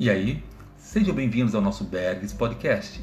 [0.00, 0.42] E aí,
[0.78, 3.02] sejam bem-vindos ao nosso Bergs Podcast,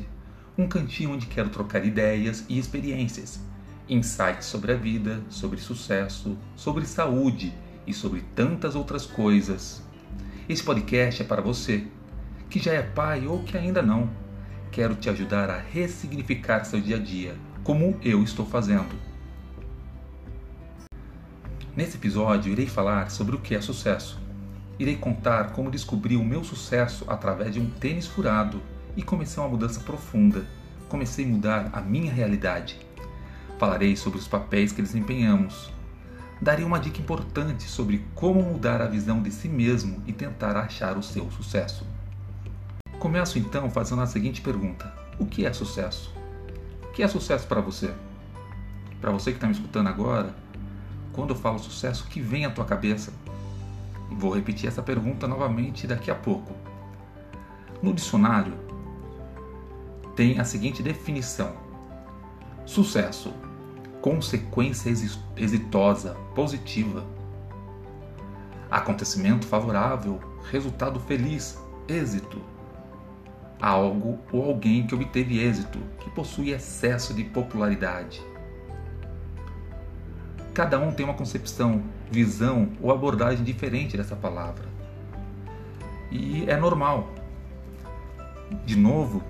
[0.57, 3.39] um cantinho onde quero trocar ideias e experiências,
[3.87, 7.53] insights sobre a vida, sobre sucesso, sobre saúde
[7.85, 9.83] e sobre tantas outras coisas.
[10.49, 11.85] Esse podcast é para você
[12.49, 14.09] que já é pai ou que ainda não.
[14.71, 18.95] Quero te ajudar a ressignificar seu dia a dia, como eu estou fazendo.
[21.75, 24.25] Nesse episódio, irei falar sobre o que é sucesso
[24.79, 28.61] Irei contar como descobri o meu sucesso através de um tênis furado
[28.95, 30.45] e comecei uma mudança profunda.
[30.87, 32.79] Comecei a mudar a minha realidade.
[33.57, 35.71] Falarei sobre os papéis que desempenhamos.
[36.39, 40.95] Darei uma dica importante sobre como mudar a visão de si mesmo e tentar achar
[40.95, 41.83] o seu sucesso.
[42.99, 46.13] Começo então fazendo a seguinte pergunta: O que é sucesso?
[46.83, 47.91] O que é sucesso para você?
[49.01, 50.35] Para você que está me escutando agora,
[51.13, 53.11] quando eu falo sucesso, o que vem à tua cabeça?
[54.09, 56.53] Vou repetir essa pergunta novamente daqui a pouco.
[57.81, 58.53] No dicionário,
[60.15, 61.53] tem a seguinte definição:
[62.65, 63.33] sucesso,
[64.01, 64.89] consequência
[65.35, 67.05] exitosa, positiva,
[68.71, 70.19] acontecimento favorável,
[70.49, 72.41] resultado feliz, êxito.
[73.59, 78.21] Algo ou alguém que obteve êxito, que possui excesso de popularidade,
[80.57, 84.65] Cada um tem uma concepção, visão ou abordagem diferente dessa palavra.
[86.09, 87.13] E é normal.
[88.65, 89.23] De novo,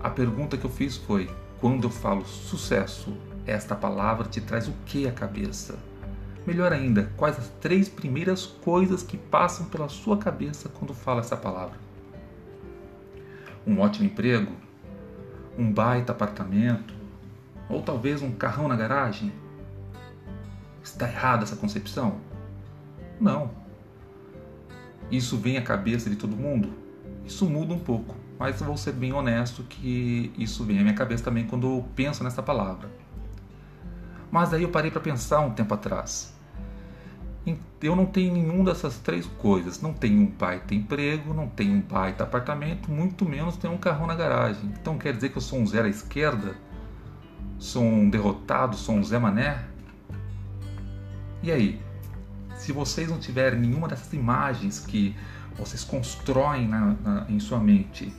[0.00, 1.28] a pergunta que eu fiz foi:
[1.60, 3.12] quando eu falo sucesso,
[3.44, 5.76] esta palavra te traz o que à cabeça?
[6.46, 11.36] Melhor ainda, quais as três primeiras coisas que passam pela sua cabeça quando fala essa
[11.36, 11.76] palavra?
[13.66, 14.52] Um ótimo emprego?
[15.58, 16.94] Um baita apartamento?
[17.68, 19.41] Ou talvez um carrão na garagem?
[20.82, 22.16] Está errada essa concepção?
[23.20, 23.50] Não.
[25.10, 26.72] Isso vem à cabeça de todo mundo?
[27.24, 31.22] Isso muda um pouco, mas vou ser bem honesto que isso vem à minha cabeça
[31.22, 32.90] também quando eu penso nessa palavra.
[34.30, 36.32] Mas aí eu parei para pensar um tempo atrás.
[37.82, 39.82] Eu não tenho nenhuma dessas três coisas.
[39.82, 44.06] Não tenho um baita emprego, não tenho um baita apartamento, muito menos tenho um carro
[44.06, 44.72] na garagem.
[44.80, 46.54] Então quer dizer que eu sou um zero à esquerda?
[47.58, 48.76] Sou um derrotado?
[48.76, 49.64] Sou um Zé Mané?
[51.42, 51.80] E aí?
[52.56, 55.16] Se vocês não tiverem nenhuma dessas imagens que
[55.56, 58.14] vocês constroem na, na, em sua mente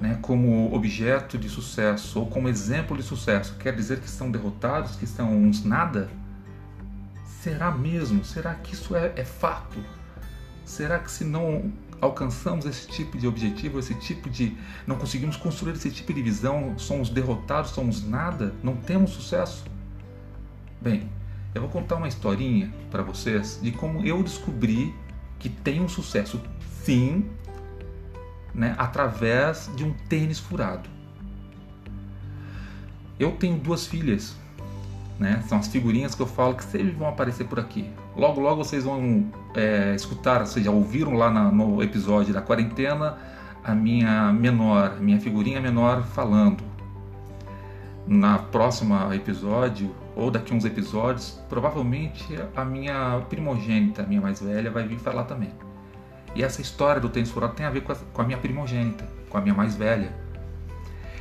[0.00, 4.96] né, como objeto de sucesso ou como exemplo de sucesso, quer dizer que são derrotados,
[4.96, 6.10] que são uns nada?
[7.40, 8.24] Será mesmo?
[8.24, 9.82] Será que isso é, é fato?
[10.64, 14.56] Será que se não alcançamos esse tipo de objetivo, esse tipo de.
[14.86, 19.64] não conseguimos construir esse tipo de visão, somos derrotados, somos nada, não temos sucesso?
[20.80, 21.08] Bem,
[21.54, 24.94] eu vou contar uma historinha para vocês de como eu descobri
[25.38, 26.40] que tem um sucesso
[26.82, 27.26] sim,
[28.54, 30.88] né, através de um tênis furado.
[33.18, 34.36] Eu tenho duas filhas,
[35.18, 35.42] né?
[35.46, 37.88] São as figurinhas que eu falo que sempre vão aparecer por aqui.
[38.16, 43.18] Logo, logo vocês vão é, escutar, vocês já ouviram lá na, no episódio da quarentena
[43.62, 46.64] a minha menor, minha figurinha menor falando.
[48.06, 52.24] Na próxima episódio ou daqui uns episódios, provavelmente
[52.54, 55.50] a minha primogênita, a minha mais velha, vai vir falar também.
[56.34, 59.08] E essa história do tênis furado tem a ver com a, com a minha primogênita,
[59.28, 60.12] com a minha mais velha.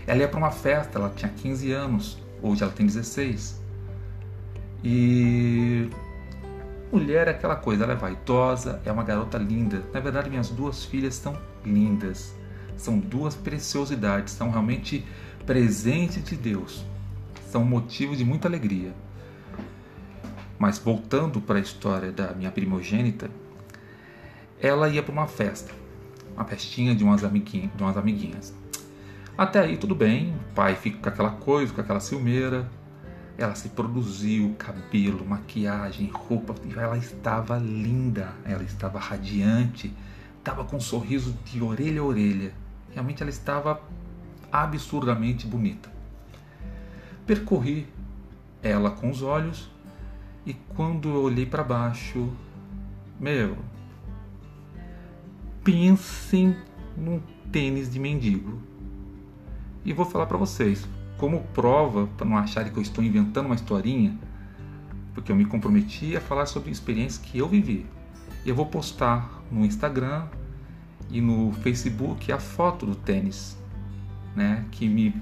[0.06, 3.62] Ela ia para uma festa, ela tinha 15 anos, hoje ela tem 16.
[4.84, 5.90] E
[6.92, 9.84] mulher é aquela coisa, ela é vaidosa, é uma garota linda.
[9.94, 12.36] Na verdade, minhas duas filhas são lindas.
[12.76, 15.06] São duas preciosidades, são realmente
[15.46, 16.91] presentes de Deus
[17.52, 18.94] são motivo de muita alegria.
[20.58, 23.30] Mas voltando para a história da minha primogênita,
[24.60, 25.74] ela ia para uma festa,
[26.34, 28.54] uma festinha de umas, de umas amiguinhas.
[29.38, 32.70] Até aí tudo bem, o pai fica com aquela coisa, com aquela ciumeira.
[33.38, 39.92] Ela se produziu, cabelo, maquiagem, roupa, ela estava linda, ela estava radiante,
[40.38, 42.54] estava com um sorriso de orelha a orelha.
[42.92, 43.82] Realmente ela estava
[44.52, 46.01] absurdamente bonita.
[47.26, 47.88] Percorri
[48.62, 49.70] ela com os olhos
[50.46, 52.30] e quando eu olhei para baixo,
[53.20, 53.58] meu,
[55.64, 56.56] pensem
[56.98, 57.22] num
[57.52, 58.60] tênis de mendigo.
[59.86, 60.88] E vou falar para vocês,
[61.18, 64.18] como prova, para não acharem que eu estou inventando uma historinha,
[65.14, 67.86] porque eu me comprometi a falar sobre experiências que eu vivi.
[68.46, 70.26] Eu vou postar no Instagram
[71.10, 73.58] e no Facebook a foto do tênis,
[74.36, 75.14] né, que me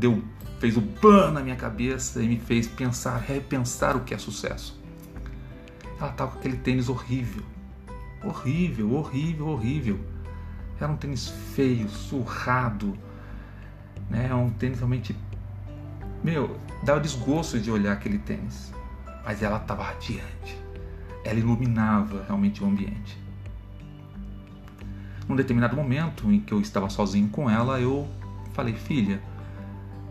[0.00, 0.24] deu
[0.58, 4.78] fez o ban na minha cabeça e me fez pensar, repensar o que é sucesso.
[5.98, 7.42] Ela estava com aquele tênis horrível.
[8.22, 10.00] Horrível, horrível, horrível.
[10.78, 12.96] Era um tênis feio, surrado,
[14.08, 14.34] né?
[14.34, 15.16] Um tênis realmente.
[16.22, 18.72] Meu, dava desgosto de olhar aquele tênis.
[19.24, 20.58] Mas ela estava radiante.
[21.24, 23.18] Ela iluminava realmente o ambiente.
[25.26, 28.08] Num determinado momento em que eu estava sozinho com ela, eu
[28.52, 29.22] falei, filha,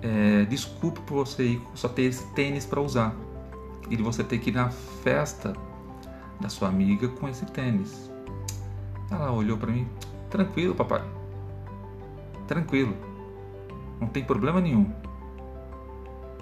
[0.01, 3.16] é, desculpe por você só ter esse tênis para usar
[3.90, 5.54] e de você ter que ir na festa
[6.40, 8.10] da sua amiga com esse tênis.
[9.12, 9.88] Ela olhou para mim,
[10.30, 11.04] tranquilo, papai,
[12.48, 12.96] tranquilo,
[14.00, 14.92] não tem problema nenhum.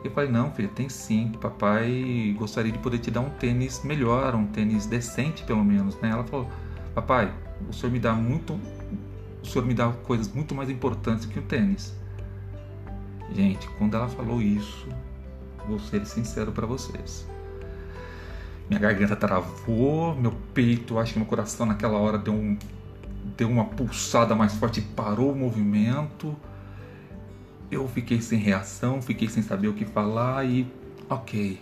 [0.03, 1.31] Eu falei, não, filha, tem sim.
[1.41, 5.99] Papai gostaria de poder te dar um tênis melhor, um tênis decente, pelo menos.
[5.99, 6.09] Né?
[6.09, 6.47] Ela falou,
[6.93, 7.33] papai,
[7.67, 8.53] o senhor me dá muito.
[9.41, 11.95] O senhor me dá coisas muito mais importantes que o tênis.
[13.33, 14.87] Gente, quando ela falou isso,
[15.67, 17.27] vou ser sincero para vocês.
[18.69, 22.57] Minha garganta travou, meu peito, acho que meu coração naquela hora deu, um,
[23.37, 26.35] deu uma pulsada mais forte parou o movimento.
[27.71, 30.67] Eu fiquei sem reação, fiquei sem saber o que falar e
[31.09, 31.59] ok,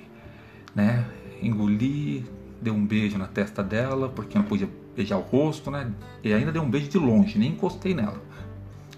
[0.73, 1.05] né?
[1.41, 2.25] Engoli,
[2.61, 5.91] dei um beijo na testa dela, porque não podia beijar o rosto, né?
[6.23, 8.21] E ainda dei um beijo de longe, nem encostei nela,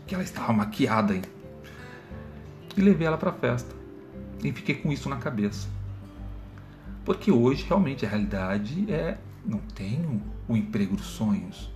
[0.06, 1.37] que ela estava maquiada ainda.
[2.78, 3.76] E levei ela para a festa.
[4.44, 5.68] E fiquei com isso na cabeça.
[7.04, 11.72] Porque hoje realmente a realidade é não tenho o emprego dos sonhos,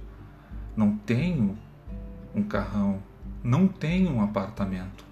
[0.76, 1.58] não tenho
[2.36, 3.02] um carrão,
[3.44, 5.06] não tenho um apartamento.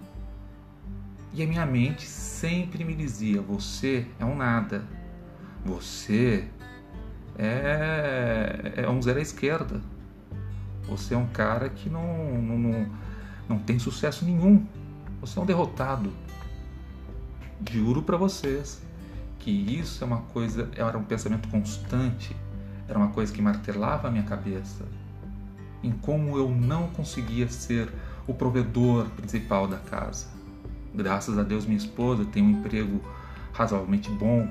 [1.32, 4.86] E a minha mente sempre me dizia: você é um nada,
[5.64, 6.46] você
[7.38, 9.80] é, é um zero à esquerda,
[10.86, 12.86] você é um cara que não, não, não,
[13.48, 14.66] não tem sucesso nenhum,
[15.20, 16.12] você é um derrotado.
[17.70, 18.80] Juro para vocês
[19.38, 22.36] que isso é uma coisa, era um pensamento constante,
[22.88, 24.84] era uma coisa que martelava a minha cabeça
[25.82, 27.90] em como eu não conseguia ser
[28.26, 30.26] o provedor principal da casa.
[30.94, 33.00] Graças a Deus, minha esposa tem um emprego
[33.52, 34.48] razoavelmente bom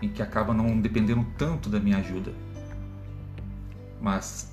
[0.00, 2.32] e que acaba não dependendo tanto da minha ajuda.
[4.00, 4.50] Mas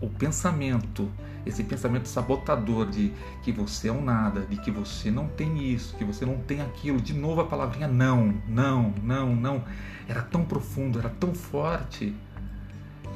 [0.00, 1.08] o pensamento,
[1.46, 3.12] esse pensamento sabotador de
[3.42, 6.60] que você é um nada, de que você não tem isso, que você não tem
[6.60, 9.64] aquilo, de novo a palavrinha não, não, não, não,
[10.08, 12.14] era tão profundo, era tão forte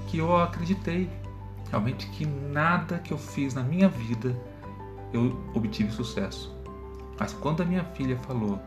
[0.07, 1.09] que eu acreditei
[1.71, 4.35] realmente que nada que eu fiz na minha vida
[5.13, 6.55] eu obtive sucesso.
[7.19, 8.61] Mas quando a minha filha falou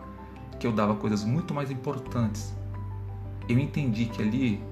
[0.60, 2.54] que eu dava coisas muito mais importantes,
[3.48, 4.64] eu entendi que ali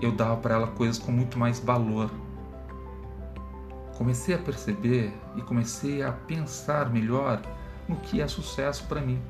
[0.00, 2.10] eu dava para ela coisas com muito mais valor.
[3.96, 7.40] Comecei a perceber e comecei a pensar melhor
[7.88, 9.20] no que é sucesso para mim.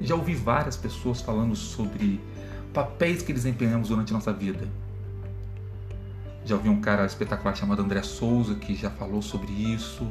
[0.00, 2.20] Já ouvi várias pessoas falando sobre
[2.72, 4.68] papéis que desempenhamos durante nossa vida.
[6.44, 10.10] Já ouvi um cara espetacular chamado André Souza que já falou sobre isso.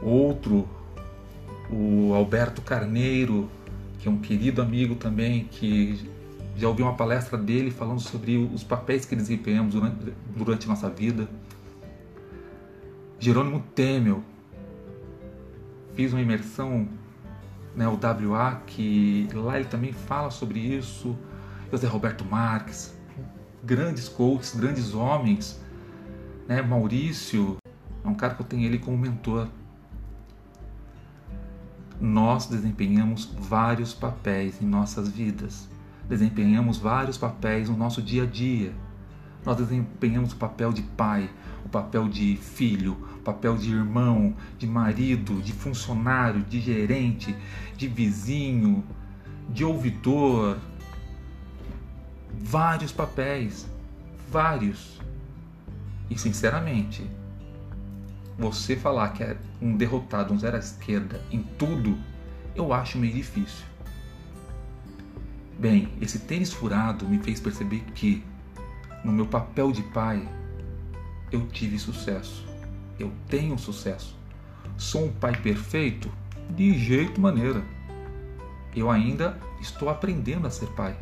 [0.00, 0.68] Outro,
[1.68, 3.50] o Alberto Carneiro,
[3.98, 6.08] que é um querido amigo também, que
[6.60, 11.28] já ouvi uma palestra dele falando sobre os papéis que desempenhamos durante, durante nossa vida.
[13.18, 14.22] Jerônimo Temel,
[15.94, 16.88] fiz uma imersão,
[17.74, 21.16] né, o WA, que lá ele também fala sobre isso.
[21.70, 22.94] José Roberto Marques,
[23.64, 25.60] grandes coaches, grandes homens,
[26.46, 27.56] né, Maurício,
[28.04, 29.48] é um cara que eu tenho ele como mentor
[32.00, 35.68] nós desempenhamos vários papéis em nossas vidas.
[36.10, 38.74] Desempenhamos vários papéis no nosso dia a dia.
[39.46, 41.30] Nós desempenhamos o papel de pai,
[41.64, 47.32] o papel de filho, o papel de irmão, de marido, de funcionário, de gerente,
[47.76, 48.84] de vizinho,
[49.48, 50.58] de ouvidor.
[52.40, 53.70] Vários papéis,
[54.28, 55.00] vários.
[56.10, 57.08] E sinceramente,
[58.36, 61.96] você falar que é um derrotado, um zero à esquerda em tudo,
[62.56, 63.69] eu acho meio difícil.
[65.60, 68.24] Bem, esse tênis furado me fez perceber que,
[69.04, 70.26] no meu papel de pai,
[71.30, 72.48] eu tive sucesso.
[72.98, 74.18] Eu tenho sucesso.
[74.78, 76.10] Sou um pai perfeito?
[76.48, 77.62] De jeito maneira.
[78.74, 80.96] Eu ainda estou aprendendo a ser pai.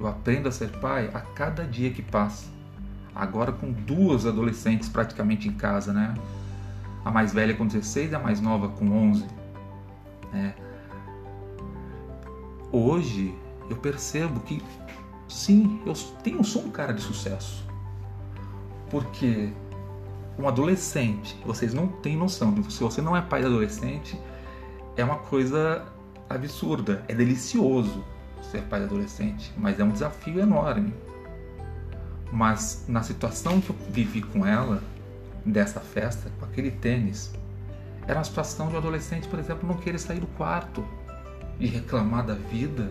[0.00, 2.52] Eu aprendo a ser pai a cada dia que passa
[3.14, 6.12] agora com duas adolescentes praticamente em casa, né?
[7.04, 9.24] A mais velha com 16 e a mais nova com 11.
[10.32, 10.56] Né?
[12.72, 14.62] Hoje eu percebo que
[15.28, 17.64] sim, eu tenho, sou um cara de sucesso.
[18.90, 19.50] Porque
[20.38, 24.18] um adolescente, vocês não têm noção, se você não é pai de adolescente,
[24.96, 25.84] é uma coisa
[26.28, 28.04] absurda, é delicioso
[28.42, 30.94] ser pai de adolescente, mas é um desafio enorme.
[32.32, 34.82] Mas na situação que eu vivi com ela,
[35.44, 37.32] dessa festa, com aquele tênis,
[38.06, 40.84] era uma situação de um adolescente, por exemplo, não querer sair do quarto
[41.58, 42.90] e reclamar da vida,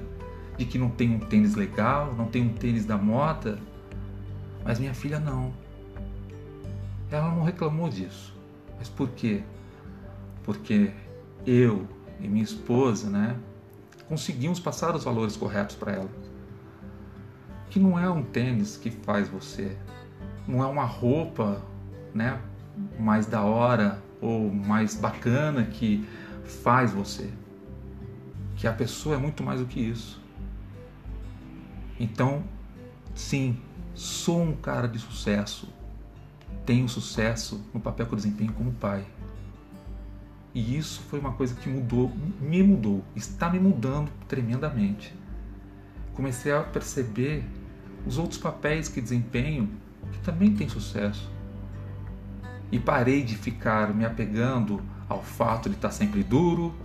[0.58, 3.60] de que não tem um tênis legal, não tem um tênis da moda.
[4.64, 5.54] Mas minha filha não.
[7.12, 8.34] Ela não reclamou disso.
[8.78, 9.44] Mas por quê?
[10.44, 10.92] Porque
[11.46, 11.88] eu
[12.20, 13.36] e minha esposa, né,
[14.08, 16.10] conseguimos passar os valores corretos para ela.
[17.70, 19.78] Que não é um tênis que faz você,
[20.48, 21.62] não é uma roupa,
[22.14, 22.40] né,
[23.00, 26.08] mais da hora ou mais bacana que
[26.46, 27.30] faz você.
[28.56, 30.23] Que a pessoa é muito mais do que isso.
[32.04, 32.44] Então,
[33.16, 33.58] sim,
[33.96, 35.70] sou um cara de sucesso.
[36.66, 39.06] Tenho sucesso no papel que eu desempenho como pai.
[40.54, 45.16] E isso foi uma coisa que mudou, me mudou, está me mudando tremendamente.
[46.14, 47.46] Comecei a perceber
[48.06, 49.70] os outros papéis que desempenho
[50.12, 51.32] que também têm sucesso.
[52.70, 56.76] E parei de ficar me apegando ao fato de estar sempre duro,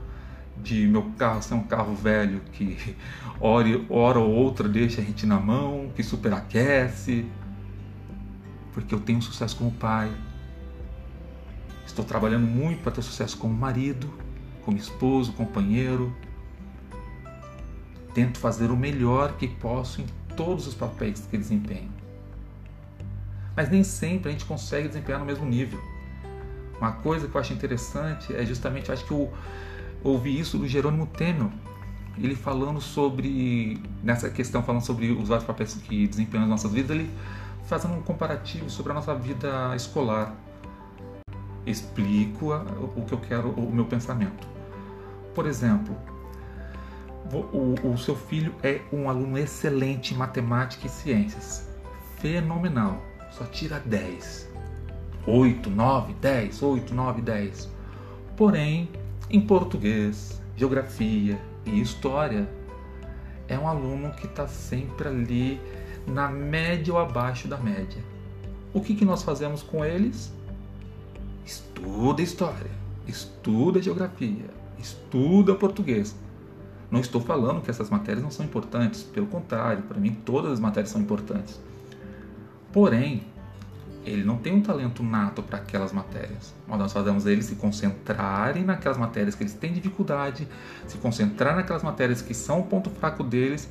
[0.62, 2.76] de meu carro ser um carro velho que
[3.40, 7.26] hora, hora ou outra deixa a gente na mão, que superaquece,
[8.72, 10.10] porque eu tenho sucesso como pai,
[11.88, 14.12] Estou trabalhando muito para ter sucesso como marido,
[14.62, 16.14] como esposo, companheiro.
[18.12, 21.90] Tento fazer o melhor que posso em todos os papéis que desempenho.
[23.56, 25.80] Mas nem sempre a gente consegue desempenhar no mesmo nível.
[26.78, 29.32] Uma coisa que eu acho interessante é justamente, eu acho que eu
[30.02, 31.48] ouvi isso do Jerônimo Temer,
[32.16, 36.96] ele falando sobre, nessa questão, falando sobre os vários papéis que desempenhamos nas nossas vidas,
[36.96, 37.10] ele
[37.64, 40.34] fazendo um comparativo sobre a nossa vida escolar
[41.70, 42.52] explico
[42.96, 44.46] o que eu quero, o meu pensamento.
[45.34, 45.94] Por exemplo,
[47.32, 51.68] o, o seu filho é um aluno excelente em matemática e ciências.
[52.16, 53.02] Fenomenal.
[53.30, 54.48] Só tira 10.
[55.26, 57.68] 8, 9, 10, 8, 9, 10.
[58.36, 58.88] Porém,
[59.30, 62.48] em português, geografia e história,
[63.46, 65.60] é um aluno que está sempre ali
[66.06, 68.02] na média ou abaixo da média.
[68.72, 70.32] O que, que nós fazemos com eles?
[71.44, 72.70] Estuda história,
[73.06, 74.46] estuda geografia,
[74.78, 76.14] estuda português.
[76.90, 80.60] Não estou falando que essas matérias não são importantes, pelo contrário, para mim todas as
[80.60, 81.60] matérias são importantes.
[82.72, 83.24] Porém,
[84.08, 86.54] ele não tem um talento nato para aquelas matérias.
[86.66, 90.48] Mas nós fazemos eles se concentrarem naquelas matérias que eles têm dificuldade,
[90.86, 93.68] se concentrar naquelas matérias que são o ponto fraco deles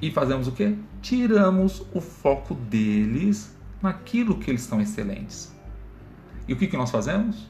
[0.00, 0.76] e fazemos o que?
[1.00, 5.54] Tiramos o foco deles naquilo que eles são excelentes.
[6.48, 7.48] E o que, que nós fazemos?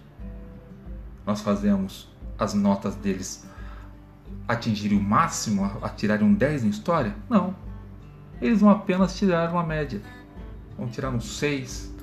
[1.27, 2.09] Nós fazemos
[2.39, 3.47] as notas deles
[4.47, 7.15] atingirem o máximo, a tirarem um 10 em história?
[7.29, 7.55] Não.
[8.41, 10.03] Eles vão apenas tirar uma média.
[10.83, 11.95] Vão tirar um 6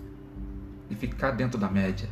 [0.90, 2.08] e ficar dentro da média.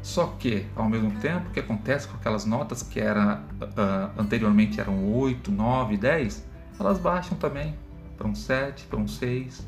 [0.00, 4.80] Só que, ao mesmo tempo, o que acontece com aquelas notas que era, uh, anteriormente
[4.80, 6.46] eram 8, 9, 10,
[6.78, 7.74] elas baixam também
[8.16, 9.66] para um 7, para um 6.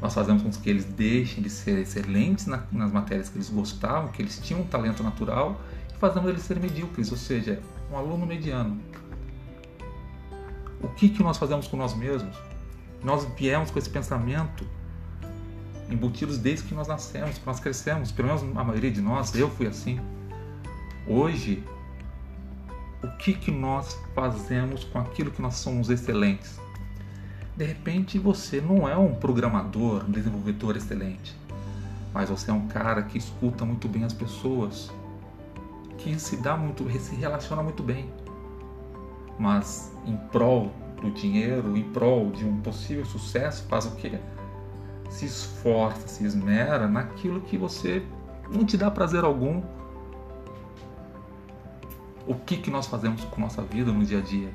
[0.00, 4.12] Nós fazemos com que eles deixem de ser excelentes na, nas matérias que eles gostavam,
[4.12, 5.60] que eles tinham um talento natural,
[5.92, 7.60] e fazemos eles serem medíocres, ou seja,
[7.90, 8.80] um aluno mediano.
[10.80, 12.36] O que, que nós fazemos com nós mesmos?
[13.02, 14.77] Nós viemos com esse pensamento
[15.90, 19.50] embutidos desde que nós nascemos, que nós crescemos, pelo menos a maioria de nós, eu
[19.50, 20.00] fui assim.
[21.06, 21.62] Hoje,
[23.02, 26.58] o que, que nós fazemos com aquilo que nós somos excelentes?
[27.56, 31.36] De repente você não é um programador, um desenvolvedor excelente,
[32.12, 34.90] mas você é um cara que escuta muito bem as pessoas,
[35.96, 38.08] que se dá muito, se relaciona muito bem.
[39.38, 44.18] Mas em prol do dinheiro, em prol de um possível sucesso, faz o quê?
[45.08, 48.04] Se esforça, se esmera naquilo que você
[48.50, 49.62] não te dá prazer algum.
[52.26, 54.52] O que, que nós fazemos com nossa vida no dia a dia?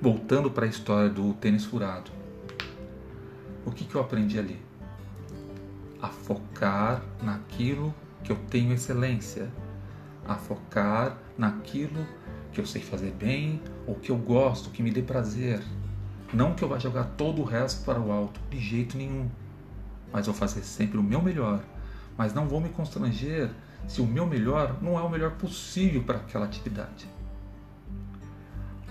[0.00, 2.10] Voltando para a história do tênis furado.
[3.64, 4.60] O que, que eu aprendi ali?
[6.00, 9.50] A focar naquilo que eu tenho excelência,
[10.26, 12.06] a focar naquilo
[12.52, 15.62] que eu sei fazer bem ou que eu gosto, que me dê prazer.
[16.32, 19.28] Não que eu vá jogar todo o resto para o alto, de jeito nenhum.
[20.12, 21.60] Mas vou fazer sempre o meu melhor.
[22.16, 23.50] Mas não vou me constranger
[23.88, 27.08] se o meu melhor não é o melhor possível para aquela atividade.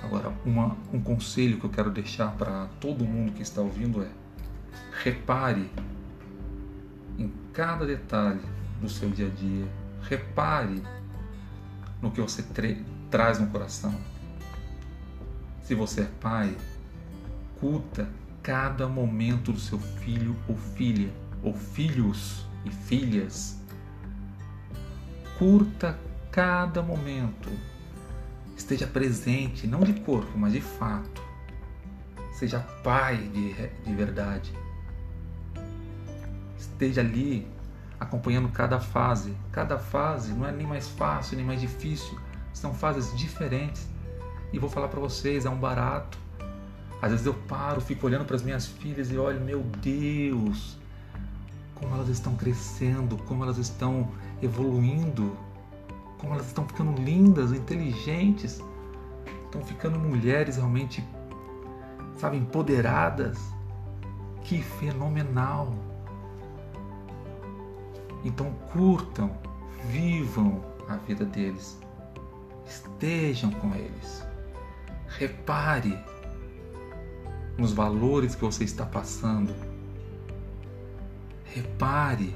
[0.02, 4.10] Agora, uma, um conselho que eu quero deixar para todo mundo que está ouvindo é:
[5.04, 5.70] repare
[7.18, 8.42] em cada detalhe
[8.82, 9.68] do seu dia a dia,
[10.02, 10.82] repare
[12.02, 12.44] no que você
[13.10, 13.94] traz no coração.
[15.62, 16.56] Se você é pai,
[17.60, 18.10] curta
[18.42, 21.12] cada momento do seu filho ou filha,
[21.44, 23.60] ou filhos e filhas.
[25.38, 25.98] Curta
[26.32, 27.50] cada momento.
[28.56, 31.22] Esteja presente, não de corpo, mas de fato.
[32.34, 34.54] Seja pai de, de verdade.
[36.58, 37.48] Esteja ali
[38.00, 39.36] acompanhando cada fase.
[39.52, 42.18] Cada fase não é nem mais fácil, nem mais difícil.
[42.54, 43.88] São fases diferentes.
[44.52, 46.18] E vou falar para vocês, é um barato.
[47.02, 50.78] Às vezes eu paro, fico olhando para as minhas filhas e olho, meu Deus,
[51.76, 55.36] como elas estão crescendo, como elas estão evoluindo,
[56.18, 58.62] como elas estão ficando lindas, inteligentes,
[59.46, 61.04] estão ficando mulheres realmente,
[62.18, 63.40] sabe, empoderadas.
[64.44, 65.74] Que fenomenal!
[68.26, 69.32] Então curtam,
[69.86, 71.80] vivam a vida deles,
[72.68, 74.26] estejam com eles,
[75.08, 75.98] repare
[77.60, 79.54] nos valores que você está passando,
[81.44, 82.34] repare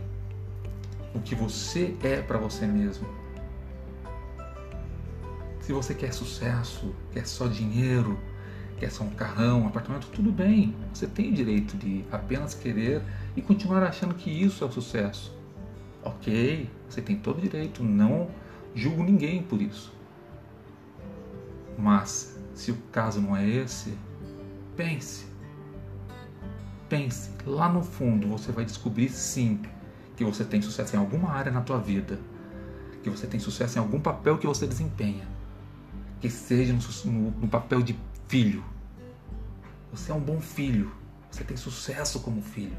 [1.15, 3.07] o que você é para você mesmo.
[5.61, 8.19] Se você quer sucesso, quer só dinheiro,
[8.77, 10.75] quer só um carrão, um apartamento, tudo bem.
[10.93, 13.01] Você tem o direito de apenas querer
[13.35, 15.33] e continuar achando que isso é o sucesso.
[16.03, 18.29] Ok, você tem todo o direito, não
[18.75, 19.93] julgo ninguém por isso.
[21.77, 23.97] Mas se o caso não é esse,
[24.75, 25.25] pense.
[26.89, 29.61] Pense, lá no fundo você vai descobrir sim
[30.15, 32.19] que você tem sucesso em alguma área na tua vida,
[33.01, 35.27] que você tem sucesso em algum papel que você desempenha,
[36.21, 38.63] que seja no, no, no papel de filho.
[39.91, 40.91] Você é um bom filho,
[41.31, 42.77] você tem sucesso como filho.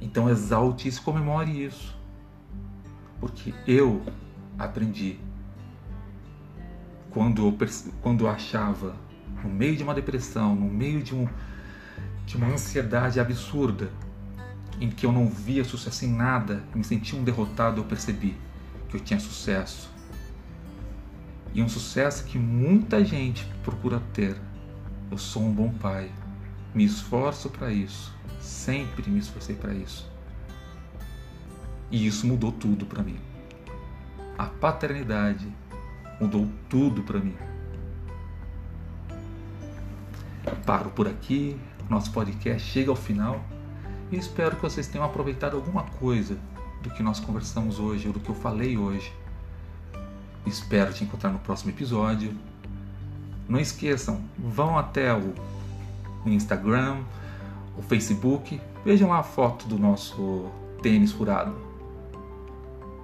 [0.00, 1.96] Então exalte isso, comemore isso.
[3.20, 4.02] Porque eu
[4.58, 5.18] aprendi
[7.10, 7.56] quando eu,
[8.02, 8.94] quando eu achava
[9.42, 11.28] no meio de uma depressão, no meio de, um,
[12.24, 13.90] de uma ansiedade absurda,
[14.80, 18.36] em que eu não via sucesso em nada, me sentia um derrotado, eu percebi
[18.88, 19.90] que eu tinha sucesso.
[21.54, 24.36] E um sucesso que muita gente procura ter.
[25.10, 26.10] Eu sou um bom pai,
[26.74, 30.10] me esforço para isso, sempre me esforcei para isso.
[31.90, 33.18] E isso mudou tudo para mim.
[34.36, 35.46] A paternidade
[36.20, 37.34] mudou tudo para mim.
[40.64, 43.40] Paro por aqui, nosso podcast chega ao final
[44.10, 46.38] e espero que vocês tenham aproveitado alguma coisa
[46.82, 49.12] do que nós conversamos hoje ou do que eu falei hoje.
[50.44, 52.32] Espero te encontrar no próximo episódio.
[53.48, 55.34] Não esqueçam, vão até o
[56.24, 56.98] Instagram,
[57.76, 60.50] o Facebook, vejam lá a foto do nosso
[60.82, 61.54] tênis furado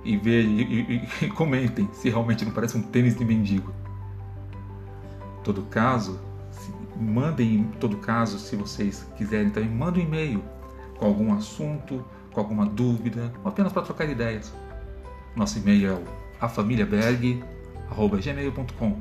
[0.04, 3.72] e, vejam, e, e, e comentem se realmente não parece um tênis de mendigo.
[5.40, 6.20] Em todo caso,
[7.00, 10.42] mandem em todo caso, se vocês quiserem também, mandem um e-mail
[10.98, 14.52] com algum assunto, com alguma dúvida, ou apenas para trocar ideias.
[15.34, 16.04] Nosso e-mail é o
[16.40, 18.98] afamiliaberg.gmail.com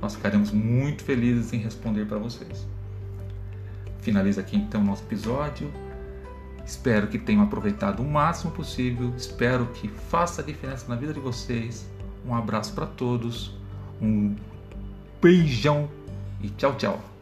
[0.00, 2.66] Nós ficaremos muito felizes em responder para vocês.
[4.00, 5.70] Finaliza aqui então o nosso episódio.
[6.64, 9.12] Espero que tenham aproveitado o máximo possível.
[9.16, 11.86] Espero que faça a diferença na vida de vocês.
[12.26, 13.54] Um abraço para todos.
[14.00, 14.34] Um
[15.20, 15.90] beijão
[16.42, 17.17] e tchau, tchau.